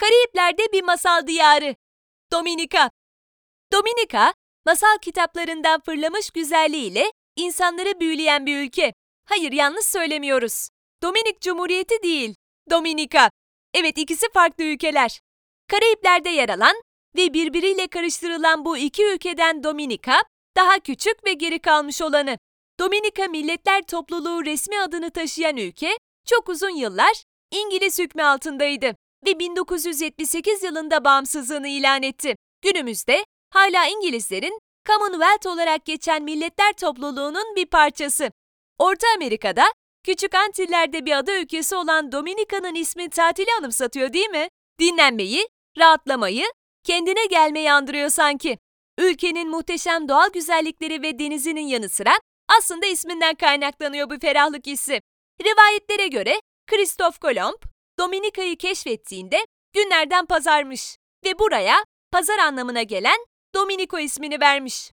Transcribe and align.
Karayipler'de 0.00 0.72
bir 0.72 0.82
masal 0.82 1.26
diyarı. 1.26 1.76
Dominika. 2.32 2.90
Dominika, 3.72 4.34
masal 4.66 4.98
kitaplarından 5.02 5.80
fırlamış 5.80 6.30
güzelliğiyle 6.30 7.12
insanları 7.36 8.00
büyüleyen 8.00 8.46
bir 8.46 8.58
ülke. 8.58 8.94
Hayır, 9.24 9.52
yanlış 9.52 9.84
söylemiyoruz. 9.84 10.68
Dominik 11.02 11.40
Cumhuriyeti 11.40 12.02
değil, 12.02 12.34
Dominika. 12.70 13.30
Evet, 13.74 13.98
ikisi 13.98 14.26
farklı 14.34 14.64
ülkeler. 14.64 15.20
Karayipler'de 15.68 16.30
yer 16.30 16.48
alan 16.48 16.82
ve 17.16 17.34
birbiriyle 17.34 17.86
karıştırılan 17.88 18.64
bu 18.64 18.76
iki 18.76 19.04
ülkeden 19.04 19.64
Dominika, 19.64 20.22
daha 20.56 20.78
küçük 20.78 21.24
ve 21.24 21.32
geri 21.32 21.58
kalmış 21.58 22.02
olanı. 22.02 22.38
Dominika 22.78 23.28
Milletler 23.28 23.82
Topluluğu 23.82 24.44
resmi 24.44 24.80
adını 24.80 25.10
taşıyan 25.10 25.56
ülke, 25.56 25.98
çok 26.26 26.48
uzun 26.48 26.76
yıllar 26.76 27.22
İngiliz 27.50 27.98
hükmü 27.98 28.22
altındaydı 28.22 28.96
ve 29.26 29.38
1978 29.38 30.62
yılında 30.62 31.04
bağımsızlığını 31.04 31.68
ilan 31.68 32.02
etti. 32.02 32.36
Günümüzde 32.62 33.24
hala 33.50 33.86
İngilizlerin 33.86 34.58
Commonwealth 34.86 35.46
olarak 35.46 35.84
geçen 35.84 36.22
Milletler 36.22 36.72
Topluluğu'nun 36.72 37.56
bir 37.56 37.66
parçası. 37.66 38.30
Orta 38.78 39.06
Amerika'da 39.16 39.64
Küçük 40.04 40.34
Antiller'de 40.34 41.06
bir 41.06 41.18
ada 41.18 41.38
ülkesi 41.38 41.76
olan 41.76 42.12
Dominika'nın 42.12 42.74
ismi 42.74 43.10
tatili 43.10 43.48
anımsatıyor 43.60 44.12
değil 44.12 44.30
mi? 44.30 44.48
Dinlenmeyi, 44.80 45.48
rahatlamayı, 45.78 46.44
kendine 46.84 47.26
gelmeyi 47.26 47.72
andırıyor 47.72 48.08
sanki. 48.08 48.58
Ülkenin 48.98 49.50
muhteşem 49.50 50.08
doğal 50.08 50.32
güzellikleri 50.32 51.02
ve 51.02 51.18
denizinin 51.18 51.66
yanı 51.66 51.88
sıra 51.88 52.12
aslında 52.58 52.86
isminden 52.86 53.34
kaynaklanıyor 53.34 54.10
bu 54.10 54.18
ferahlık 54.18 54.66
hissi. 54.66 55.00
Rivayetlere 55.42 56.06
göre 56.06 56.40
Kristof 56.66 57.18
Kolomb, 57.18 57.62
Dominika'yı 58.00 58.56
keşfettiğinde 58.56 59.46
günlerden 59.72 60.26
pazarmış 60.26 60.96
ve 61.24 61.38
buraya 61.38 61.84
pazar 62.12 62.38
anlamına 62.38 62.82
gelen 62.82 63.26
Dominico 63.54 63.98
ismini 63.98 64.40
vermiş. 64.40 64.90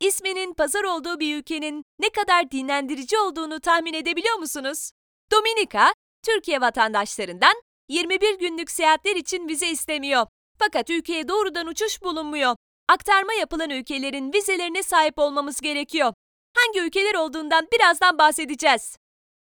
İsminin 0.00 0.54
pazar 0.54 0.84
olduğu 0.84 1.20
bir 1.20 1.36
ülkenin 1.36 1.84
ne 1.98 2.08
kadar 2.08 2.50
dinlendirici 2.50 3.18
olduğunu 3.18 3.60
tahmin 3.60 3.94
edebiliyor 3.94 4.36
musunuz? 4.36 4.90
Dominika, 5.32 5.92
Türkiye 6.26 6.60
vatandaşlarından 6.60 7.54
21 7.88 8.38
günlük 8.38 8.70
seyahatler 8.70 9.16
için 9.16 9.48
vize 9.48 9.68
istemiyor. 9.68 10.26
Fakat 10.58 10.90
ülkeye 10.90 11.28
doğrudan 11.28 11.66
uçuş 11.66 12.02
bulunmuyor. 12.02 12.56
Aktarma 12.88 13.32
yapılan 13.32 13.70
ülkelerin 13.70 14.32
vizelerine 14.32 14.82
sahip 14.82 15.18
olmamız 15.18 15.60
gerekiyor. 15.60 16.12
Hangi 16.56 16.80
ülkeler 16.80 17.14
olduğundan 17.14 17.68
birazdan 17.72 18.18
bahsedeceğiz. 18.18 18.96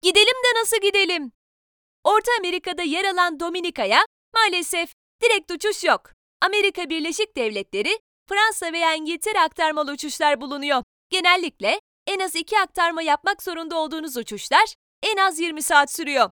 Gidelim 0.02 0.36
de 0.46 0.60
nasıl 0.60 0.78
gidelim? 0.82 1.39
Orta 2.04 2.32
Amerika'da 2.40 2.84
yer 2.84 3.06
alan 3.06 3.40
Dominika'ya 3.40 4.06
maalesef 4.34 4.94
direkt 5.24 5.52
uçuş 5.52 5.84
yok. 5.84 6.12
Amerika 6.42 6.90
Birleşik 6.90 7.38
Devletleri, 7.38 8.00
Fransa 8.30 8.74
veya 8.74 8.96
İngiltere 8.96 9.40
aktarmalı 9.40 9.92
uçuşlar 9.92 10.42
bulunuyor. 10.42 10.84
Genellikle 11.10 11.80
en 12.08 12.20
az 12.20 12.36
iki 12.36 12.60
aktarma 12.60 13.02
yapmak 13.02 13.44
zorunda 13.44 13.78
olduğunuz 13.78 14.18
uçuşlar 14.18 14.74
en 15.04 15.18
az 15.18 15.40
20 15.40 15.62
saat 15.62 15.92
sürüyor. 15.92 16.30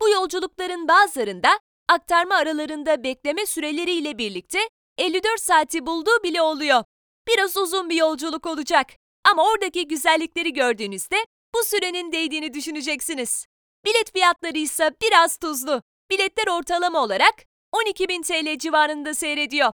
Bu 0.00 0.08
yolculukların 0.08 0.88
bazılarında 0.88 1.58
aktarma 1.88 2.34
aralarında 2.34 3.04
bekleme 3.04 3.46
süreleriyle 3.46 4.18
birlikte 4.18 4.58
54 4.98 5.40
saati 5.40 5.86
bulduğu 5.86 6.22
bile 6.24 6.42
oluyor. 6.42 6.84
Biraz 7.28 7.56
uzun 7.56 7.90
bir 7.90 7.96
yolculuk 7.96 8.46
olacak 8.46 8.86
ama 9.24 9.44
oradaki 9.44 9.88
güzellikleri 9.88 10.52
gördüğünüzde 10.52 11.16
bu 11.54 11.64
sürenin 11.64 12.12
değdiğini 12.12 12.54
düşüneceksiniz. 12.54 13.46
Bilet 13.84 14.12
fiyatları 14.12 14.58
ise 14.58 14.90
biraz 15.02 15.36
tuzlu. 15.36 15.82
Biletler 16.10 16.46
ortalama 16.46 17.02
olarak 17.02 17.34
12.000 17.74 18.22
TL 18.22 18.58
civarında 18.58 19.14
seyrediyor. 19.14 19.72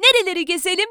Nereleri 0.00 0.44
gezelim? 0.44 0.88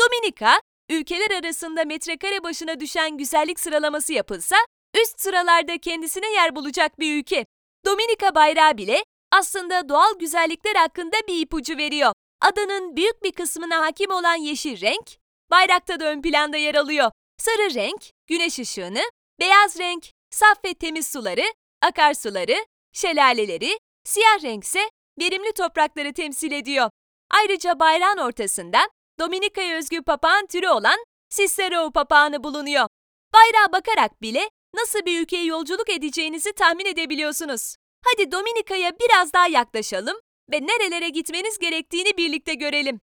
Dominika, 0.00 0.60
ülkeler 0.90 1.30
arasında 1.30 1.84
metrekare 1.84 2.42
başına 2.42 2.80
düşen 2.80 3.18
güzellik 3.18 3.60
sıralaması 3.60 4.12
yapılsa, 4.12 4.56
üst 5.02 5.20
sıralarda 5.20 5.78
kendisine 5.78 6.32
yer 6.32 6.56
bulacak 6.56 6.98
bir 6.98 7.18
ülke. 7.18 7.46
Dominika 7.86 8.34
bayrağı 8.34 8.78
bile 8.78 9.04
aslında 9.32 9.88
doğal 9.88 10.18
güzellikler 10.18 10.74
hakkında 10.74 11.16
bir 11.28 11.40
ipucu 11.40 11.76
veriyor. 11.76 12.12
Adanın 12.40 12.96
büyük 12.96 13.22
bir 13.22 13.32
kısmına 13.32 13.80
hakim 13.80 14.10
olan 14.10 14.34
yeşil 14.34 14.80
renk, 14.80 15.10
bayrakta 15.50 16.00
da 16.00 16.04
ön 16.04 16.22
planda 16.22 16.56
yer 16.56 16.74
alıyor. 16.74 17.10
Sarı 17.38 17.74
renk, 17.74 18.10
güneş 18.26 18.58
ışığını, 18.58 19.02
beyaz 19.40 19.78
renk, 19.78 20.04
saf 20.30 20.64
ve 20.64 20.74
temiz 20.74 21.06
suları, 21.06 21.54
akarsuları, 21.82 22.66
şelaleleri, 22.92 23.78
siyah 24.04 24.42
renkse 24.42 24.90
verimli 25.20 25.52
toprakları 25.52 26.12
temsil 26.12 26.52
ediyor. 26.52 26.90
Ayrıca 27.30 27.80
bayrağın 27.80 28.18
ortasında 28.18 28.78
Dominika'ya 29.20 29.76
özgü 29.76 30.02
papağan 30.02 30.46
türü 30.46 30.68
olan 30.68 31.04
Cicero 31.30 31.90
papağanı 31.90 32.44
bulunuyor. 32.44 32.88
Bayrağa 33.34 33.72
bakarak 33.72 34.22
bile 34.22 34.50
nasıl 34.74 35.06
bir 35.06 35.20
ülkeye 35.20 35.44
yolculuk 35.44 35.90
edeceğinizi 35.90 36.52
tahmin 36.52 36.86
edebiliyorsunuz. 36.86 37.76
Hadi 38.04 38.32
Dominika'ya 38.32 38.98
biraz 39.00 39.32
daha 39.32 39.48
yaklaşalım 39.48 40.16
ve 40.52 40.60
nerelere 40.66 41.08
gitmeniz 41.08 41.58
gerektiğini 41.58 42.16
birlikte 42.16 42.54
görelim. 42.54 43.00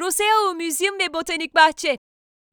Roseau 0.00 0.54
Müzyum 0.54 0.98
ve 0.98 1.14
Botanik 1.14 1.54
Bahçe 1.54 1.98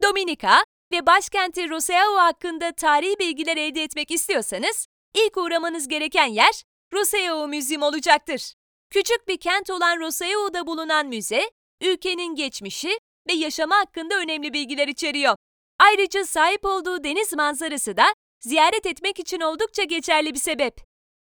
Dominika 0.03 0.63
ve 0.97 1.05
başkenti 1.05 1.69
Roseau 1.69 2.15
hakkında 2.15 2.71
tarihi 2.71 3.19
bilgiler 3.19 3.57
elde 3.57 3.83
etmek 3.83 4.11
istiyorsanız, 4.11 4.87
ilk 5.15 5.37
uğramanız 5.37 5.87
gereken 5.87 6.25
yer 6.25 6.63
Roseau 6.93 7.47
Müzyum 7.47 7.81
olacaktır. 7.81 8.53
Küçük 8.89 9.27
bir 9.27 9.37
kent 9.37 9.69
olan 9.69 9.99
Roseau'da 9.99 10.67
bulunan 10.67 11.07
müze, 11.07 11.51
ülkenin 11.81 12.35
geçmişi 12.35 12.99
ve 13.29 13.33
yaşamı 13.33 13.73
hakkında 13.73 14.15
önemli 14.15 14.53
bilgiler 14.53 14.87
içeriyor. 14.87 15.35
Ayrıca 15.79 16.25
sahip 16.25 16.65
olduğu 16.65 17.03
deniz 17.03 17.33
manzarası 17.33 17.97
da 17.97 18.05
ziyaret 18.39 18.85
etmek 18.85 19.19
için 19.19 19.41
oldukça 19.41 19.83
geçerli 19.83 20.33
bir 20.33 20.39
sebep. 20.39 20.77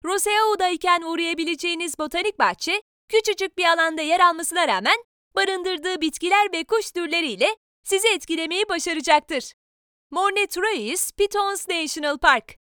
Roseau'dayken 0.05 1.03
uğrayabileceğiniz 1.03 1.99
botanik 1.99 2.39
bahçe, 2.39 2.83
küçücük 3.09 3.59
bir 3.59 3.65
alanda 3.65 4.03
yer 4.03 4.21
almasına 4.21 4.69
rağmen 4.69 4.97
barındırdığı 5.37 6.01
bitkiler 6.01 6.53
ve 6.53 6.65
kuş 6.65 6.91
türleriyle 6.91 7.57
sizi 7.85 8.09
etkilemeyi 8.09 8.69
başaracaktır. 8.69 9.53
Morne 10.15 10.47
Trois 10.47 11.11
Pitons 11.17 11.69
National 11.69 12.19
Park 12.19 12.55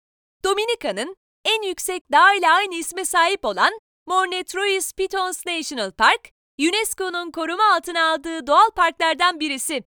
Dominika'nın 0.43 1.15
en 1.45 1.61
yüksek 1.61 2.11
dağ 2.11 2.33
ile 2.33 2.49
aynı 2.49 2.75
isme 2.75 3.05
sahip 3.05 3.45
olan 3.45 3.73
Morne 4.05 4.43
Trois 4.43 4.93
Pitons 4.93 5.45
National 5.45 5.91
Park, 5.91 6.29
UNESCO'nun 6.59 7.31
koruma 7.31 7.63
altına 7.75 8.11
aldığı 8.11 8.47
doğal 8.47 8.69
parklardan 8.75 9.39
birisi. 9.39 9.83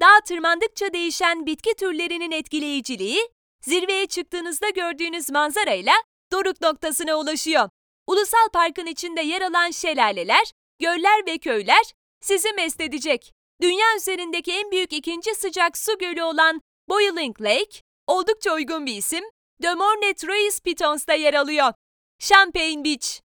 Dağ 0.00 0.20
tırmandıkça 0.26 0.92
değişen 0.92 1.46
bitki 1.46 1.74
türlerinin 1.74 2.30
etkileyiciliği, 2.30 3.28
zirveye 3.60 4.06
çıktığınızda 4.06 4.70
gördüğünüz 4.70 5.30
manzarayla 5.30 5.94
doruk 6.32 6.60
noktasına 6.60 7.16
ulaşıyor. 7.16 7.68
Ulusal 8.06 8.48
parkın 8.52 8.86
içinde 8.86 9.20
yer 9.20 9.42
alan 9.42 9.70
şelaleler, 9.70 10.52
göller 10.78 11.26
ve 11.26 11.38
köyler 11.38 11.92
sizi 12.20 12.52
mest 12.52 12.80
edecek. 12.80 13.32
Dünya 13.62 13.96
üzerindeki 13.96 14.52
en 14.52 14.70
büyük 14.70 14.92
ikinci 14.92 15.34
sıcak 15.34 15.78
su 15.78 15.98
gölü 15.98 16.22
olan 16.22 16.60
Boiling 16.88 17.40
Lake, 17.40 17.80
oldukça 18.06 18.54
uygun 18.54 18.86
bir 18.86 18.96
isim, 18.96 19.24
De 19.62 19.74
Morne 19.74 20.14
Trois 20.14 20.60
Pitons'ta 20.60 21.14
yer 21.14 21.34
alıyor. 21.34 21.72
Champagne 22.18 22.84
Beach 22.84 23.20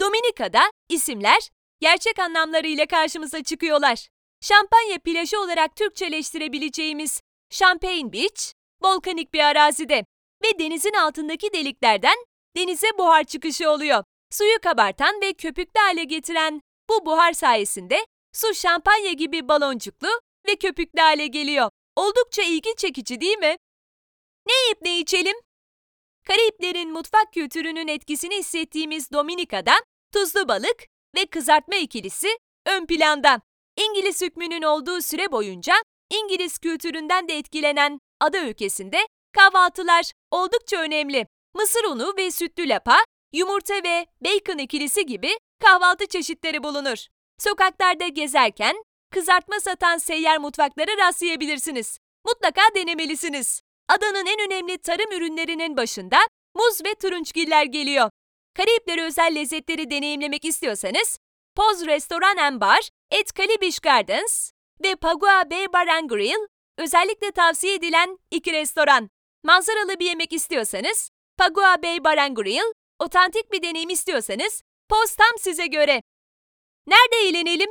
Dominika'da 0.00 0.70
isimler 0.88 1.50
gerçek 1.80 2.18
anlamlarıyla 2.18 2.86
karşımıza 2.86 3.42
çıkıyorlar. 3.42 4.08
Şampanya 4.40 4.98
plajı 4.98 5.40
olarak 5.40 5.76
Türkçeleştirebileceğimiz 5.76 7.20
Champagne 7.50 8.12
Beach, 8.12 8.52
volkanik 8.82 9.34
bir 9.34 9.40
arazide 9.40 10.04
ve 10.44 10.58
denizin 10.58 10.92
altındaki 10.92 11.52
deliklerden 11.52 12.16
denize 12.56 12.98
buhar 12.98 13.24
çıkışı 13.24 13.70
oluyor. 13.70 14.04
Suyu 14.30 14.60
kabartan 14.62 15.20
ve 15.20 15.32
köpüklü 15.32 15.80
hale 15.80 16.04
getiren 16.04 16.60
bu 16.88 17.06
buhar 17.06 17.32
sayesinde 17.32 18.06
su 18.32 18.54
şampanya 18.54 19.12
gibi 19.12 19.48
baloncuklu 19.48 20.08
ve 20.48 20.56
köpüklü 20.56 21.00
hale 21.00 21.26
geliyor. 21.26 21.70
Oldukça 21.96 22.42
ilgi 22.42 22.76
çekici 22.76 23.20
değil 23.20 23.38
mi? 23.38 23.56
Ne 24.46 24.52
yiyip 24.64 24.82
ne 24.82 24.98
içelim? 24.98 25.36
Karayiplerin 26.26 26.92
mutfak 26.92 27.32
kültürünün 27.32 27.88
etkisini 27.88 28.38
hissettiğimiz 28.38 29.12
Dominika'da 29.12 29.72
tuzlu 30.12 30.48
balık 30.48 30.84
ve 31.16 31.26
kızartma 31.26 31.76
ikilisi 31.76 32.28
ön 32.66 32.86
planda. 32.86 33.40
İngiliz 33.76 34.22
hükmünün 34.22 34.62
olduğu 34.62 35.02
süre 35.02 35.32
boyunca 35.32 35.74
İngiliz 36.10 36.58
kültüründen 36.58 37.28
de 37.28 37.38
etkilenen 37.38 37.98
ada 38.20 38.38
ülkesinde 38.38 39.06
kahvaltılar 39.32 40.12
oldukça 40.30 40.76
önemli. 40.76 41.26
Mısır 41.54 41.84
unu 41.84 42.14
ve 42.18 42.30
sütlü 42.30 42.68
lapa, 42.68 42.96
yumurta 43.32 43.74
ve 43.74 44.06
bacon 44.20 44.58
ikilisi 44.58 45.06
gibi 45.06 45.30
kahvaltı 45.64 46.06
çeşitleri 46.06 46.62
bulunur. 46.62 47.06
Sokaklarda 47.38 48.08
gezerken 48.08 48.76
kızartma 49.10 49.60
satan 49.60 49.98
seyyar 49.98 50.38
mutfaklara 50.38 50.96
rastlayabilirsiniz. 50.96 51.98
Mutlaka 52.26 52.62
denemelisiniz. 52.74 53.60
Adanın 53.88 54.26
en 54.26 54.46
önemli 54.46 54.78
tarım 54.78 55.12
ürünlerinin 55.12 55.76
başında 55.76 56.18
muz 56.54 56.84
ve 56.84 56.94
turunçgiller 56.94 57.64
geliyor. 57.64 58.10
Karayipleri 58.54 59.02
özel 59.02 59.34
lezzetleri 59.34 59.90
deneyimlemek 59.90 60.44
istiyorsanız 60.44 61.18
Poz 61.56 61.86
Restoran 61.86 62.36
and 62.36 62.60
Bar, 62.60 62.88
at 63.20 63.32
Kalibiş 63.32 63.78
Gardens 63.78 64.50
ve 64.84 64.96
Pagua 64.96 65.50
Bay 65.50 65.72
Bar 65.72 65.86
and 65.86 66.10
Grill 66.10 66.46
özellikle 66.78 67.30
tavsiye 67.30 67.74
edilen 67.74 68.18
iki 68.30 68.52
restoran. 68.52 69.10
Manzaralı 69.42 69.98
bir 69.98 70.06
yemek 70.06 70.32
istiyorsanız 70.32 71.10
Pagua 71.38 71.82
Bay 71.82 72.04
Bar 72.04 72.18
and 72.18 72.36
Grill, 72.36 72.72
otantik 72.98 73.52
bir 73.52 73.62
deneyim 73.62 73.90
istiyorsanız 73.90 74.62
Poz 74.88 75.14
tam 75.14 75.38
size 75.38 75.66
göre. 75.66 76.02
Nerede 76.86 77.16
eğlenelim? 77.28 77.70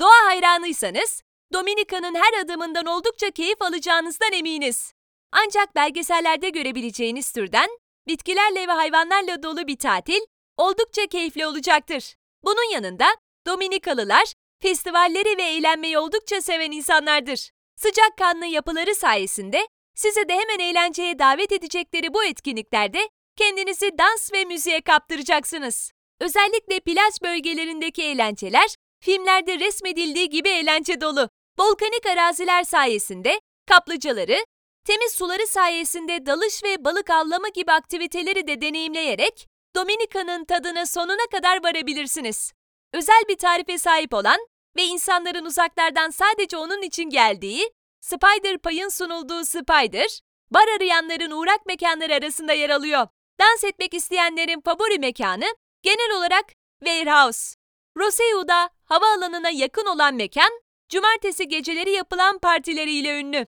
Doğa 0.00 0.24
hayranıysanız 0.26 1.22
Dominika'nın 1.52 2.14
her 2.14 2.44
adımından 2.44 2.86
oldukça 2.86 3.30
keyif 3.30 3.62
alacağınızdan 3.62 4.32
eminiz. 4.32 4.92
Ancak 5.32 5.74
belgesellerde 5.74 6.50
görebileceğiniz 6.50 7.32
türden 7.32 7.68
bitkilerle 8.06 8.68
ve 8.68 8.72
hayvanlarla 8.72 9.42
dolu 9.42 9.66
bir 9.66 9.78
tatil 9.78 10.20
oldukça 10.56 11.06
keyifli 11.06 11.46
olacaktır. 11.46 12.14
Bunun 12.44 12.72
yanında 12.72 13.06
Dominikalılar 13.46 14.32
festivalleri 14.62 15.38
ve 15.38 15.42
eğlenmeyi 15.42 15.98
oldukça 15.98 16.40
seven 16.40 16.70
insanlardır. 16.70 17.50
Sıcakkanlı 17.76 18.46
yapıları 18.46 18.94
sayesinde 18.94 19.68
sizi 19.94 20.28
de 20.28 20.32
hemen 20.32 20.58
eğlenceye 20.58 21.18
davet 21.18 21.52
edecekleri 21.52 22.14
bu 22.14 22.24
etkinliklerde 22.24 23.08
kendinizi 23.36 23.98
dans 23.98 24.32
ve 24.32 24.44
müziğe 24.44 24.80
kaptıracaksınız. 24.80 25.92
Özellikle 26.20 26.80
plaj 26.80 27.22
bölgelerindeki 27.22 28.02
eğlenceler 28.02 28.74
filmlerde 29.04 29.58
resmedildiği 29.58 30.30
gibi 30.30 30.48
eğlence 30.48 31.00
dolu. 31.00 31.28
Volkanik 31.58 32.06
araziler 32.06 32.64
sayesinde 32.64 33.40
kaplıcaları, 33.68 34.36
temiz 34.84 35.12
suları 35.12 35.46
sayesinde 35.46 36.26
dalış 36.26 36.64
ve 36.64 36.84
balık 36.84 37.10
avlama 37.10 37.48
gibi 37.48 37.72
aktiviteleri 37.72 38.46
de 38.46 38.60
deneyimleyerek 38.60 39.48
Dominika'nın 39.76 40.44
tadına 40.44 40.86
sonuna 40.86 41.26
kadar 41.32 41.64
varabilirsiniz. 41.64 42.52
Özel 42.92 43.22
bir 43.28 43.36
tarife 43.36 43.78
sahip 43.78 44.14
olan 44.14 44.38
ve 44.76 44.84
insanların 44.84 45.44
uzaklardan 45.44 46.10
sadece 46.10 46.56
onun 46.56 46.82
için 46.82 47.10
geldiği, 47.10 47.70
Spider 48.00 48.58
Pie'ın 48.58 48.88
sunulduğu 48.88 49.44
Spider, 49.44 50.20
bar 50.50 50.68
arayanların 50.76 51.30
uğrak 51.30 51.66
mekanları 51.66 52.14
arasında 52.14 52.52
yer 52.52 52.70
alıyor. 52.70 53.06
Dans 53.40 53.64
etmek 53.64 53.94
isteyenlerin 53.94 54.60
favori 54.60 54.98
mekanı 54.98 55.44
genel 55.82 56.16
olarak 56.16 56.44
Warehouse. 56.84 57.54
Roseu'da 57.96 58.70
havaalanına 58.84 59.50
yakın 59.50 59.86
olan 59.86 60.14
mekan, 60.14 60.60
cumartesi 60.88 61.48
geceleri 61.48 61.90
yapılan 61.90 62.38
partileriyle 62.38 63.20
ünlü. 63.20 63.46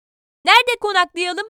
Nerede 0.44 0.76
konaklayalım? 0.80 1.48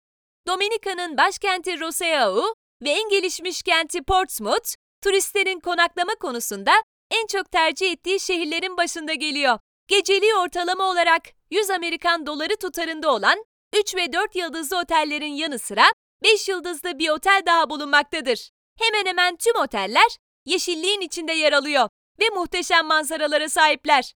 Dominika'nın 0.48 1.18
başkenti 1.18 1.80
Roseau 1.80 2.54
ve 2.84 2.90
en 2.90 3.10
gelişmiş 3.10 3.64
kenti 3.64 4.04
Portsmouth, 4.04 4.74
turistlerin 5.04 5.60
konaklama 5.60 6.16
konusunda 6.16 6.72
en 7.12 7.28
çok 7.28 7.52
tercih 7.52 7.92
ettiği 7.92 8.20
şehirlerin 8.20 8.78
başında 8.78 9.14
geliyor. 9.14 9.60
Geceliği 9.88 10.36
ortalama 10.36 10.84
olarak 10.90 11.22
100 11.52 11.70
Amerikan 11.70 12.26
doları 12.26 12.56
tutarında 12.56 13.14
olan 13.14 13.46
3 13.76 13.96
ve 13.96 14.14
4 14.14 14.36
yıldızlı 14.36 14.80
otellerin 14.80 15.34
yanı 15.34 15.60
sıra 15.60 15.86
5 16.24 16.50
yıldızlı 16.50 17.00
bir 17.00 17.10
otel 17.10 17.42
daha 17.46 17.70
bulunmaktadır. 17.70 18.50
Hemen 18.80 19.06
hemen 19.06 19.36
tüm 19.36 19.56
oteller 19.56 20.18
yeşilliğin 20.46 21.02
içinde 21.02 21.34
yer 21.34 21.54
alıyor 21.54 21.90
ve 22.20 22.30
muhteşem 22.30 22.86
manzaralara 22.86 23.50
sahipler. 23.50 24.14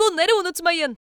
Bunları 0.00 0.36
unutmayın. 0.36 0.96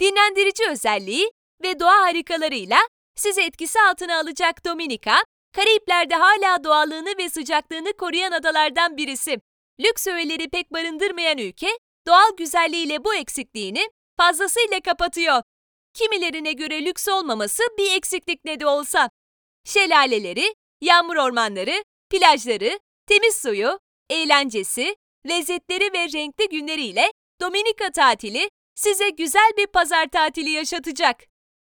Dinlendirici 0.00 0.70
özelliği 0.70 1.30
ve 1.62 1.80
doğa 1.80 2.00
harikalarıyla 2.00 2.78
sizi 3.16 3.40
etkisi 3.40 3.80
altına 3.80 4.18
alacak 4.18 4.64
Dominika, 4.64 5.24
Karayipler'de 5.52 6.14
hala 6.14 6.64
doğallığını 6.64 7.18
ve 7.18 7.30
sıcaklığını 7.30 7.92
koruyan 7.92 8.32
adalardan 8.32 8.96
birisi. 8.96 9.40
Lüks 9.80 10.06
öğeleri 10.06 10.48
pek 10.48 10.72
barındırmayan 10.72 11.38
ülke, 11.38 11.68
doğal 12.06 12.36
güzelliğiyle 12.36 13.04
bu 13.04 13.14
eksikliğini 13.14 13.90
fazlasıyla 14.16 14.80
kapatıyor. 14.80 15.42
Kimilerine 15.94 16.52
göre 16.52 16.84
lüks 16.84 17.08
olmaması 17.08 17.62
bir 17.78 17.92
eksiklik 17.92 18.44
ne 18.44 18.60
de 18.60 18.66
olsa. 18.66 19.10
Şelaleleri, 19.64 20.54
yağmur 20.80 21.16
ormanları, 21.16 21.84
plajları, 22.10 22.80
temiz 23.06 23.36
suyu, 23.36 23.78
eğlencesi, 24.10 24.96
lezzetleri 25.28 25.92
ve 25.92 26.18
renkli 26.18 26.48
günleriyle 26.48 27.12
Dominika 27.40 27.92
tatili 27.92 28.50
size 28.74 29.10
güzel 29.10 29.50
bir 29.56 29.66
pazar 29.66 30.08
tatili 30.08 30.50
yaşatacak. 30.50 31.29